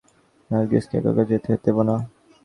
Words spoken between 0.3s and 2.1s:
নার্গিসকে এক-একা যেতে দেব না।